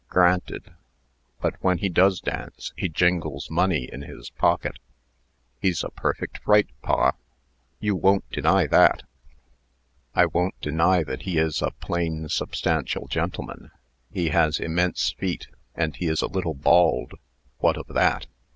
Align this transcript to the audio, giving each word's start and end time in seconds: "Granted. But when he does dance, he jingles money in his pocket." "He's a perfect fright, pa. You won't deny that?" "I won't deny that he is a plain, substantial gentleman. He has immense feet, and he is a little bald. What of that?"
"Granted. 0.09 0.73
But 1.41 1.61
when 1.63 1.77
he 1.77 1.87
does 1.87 2.21
dance, 2.21 2.73
he 2.75 2.89
jingles 2.89 3.51
money 3.51 3.83
in 3.93 4.01
his 4.01 4.31
pocket." 4.31 4.79
"He's 5.59 5.83
a 5.83 5.91
perfect 5.91 6.39
fright, 6.39 6.69
pa. 6.81 7.11
You 7.79 7.95
won't 7.95 8.27
deny 8.31 8.65
that?" 8.65 9.03
"I 10.15 10.25
won't 10.25 10.59
deny 10.59 11.03
that 11.03 11.21
he 11.21 11.37
is 11.37 11.61
a 11.61 11.69
plain, 11.79 12.27
substantial 12.29 13.07
gentleman. 13.07 13.69
He 14.11 14.29
has 14.29 14.59
immense 14.59 15.11
feet, 15.11 15.49
and 15.75 15.95
he 15.95 16.07
is 16.07 16.23
a 16.23 16.27
little 16.31 16.55
bald. 16.55 17.11
What 17.59 17.77
of 17.77 17.85
that?" 17.89 18.25